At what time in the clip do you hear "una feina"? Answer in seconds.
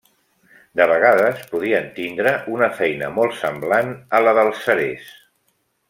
2.55-3.11